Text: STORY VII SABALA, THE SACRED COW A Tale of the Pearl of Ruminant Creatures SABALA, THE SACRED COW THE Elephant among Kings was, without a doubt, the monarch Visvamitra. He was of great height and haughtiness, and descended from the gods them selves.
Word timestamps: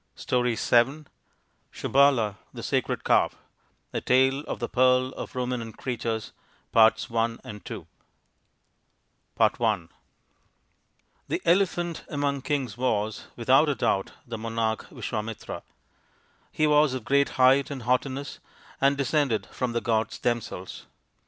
STORY 0.15 0.55
VII 0.55 1.03
SABALA, 1.73 2.37
THE 2.55 2.63
SACRED 2.63 3.03
COW 3.03 3.29
A 3.93 4.01
Tale 4.01 4.39
of 4.47 4.57
the 4.57 4.67
Pearl 4.67 5.09
of 5.09 5.35
Ruminant 5.35 5.77
Creatures 5.77 6.33
SABALA, 6.73 6.93
THE 7.43 7.59
SACRED 7.59 7.63
COW 9.59 9.89
THE 11.27 11.41
Elephant 11.45 12.03
among 12.09 12.41
Kings 12.41 12.75
was, 12.79 13.27
without 13.35 13.69
a 13.69 13.75
doubt, 13.75 14.13
the 14.25 14.39
monarch 14.39 14.87
Visvamitra. 14.89 15.61
He 16.51 16.65
was 16.65 16.95
of 16.95 17.05
great 17.05 17.29
height 17.37 17.69
and 17.69 17.83
haughtiness, 17.83 18.39
and 18.81 18.97
descended 18.97 19.45
from 19.51 19.73
the 19.73 19.81
gods 19.81 20.17
them 20.17 20.41
selves. 20.41 20.87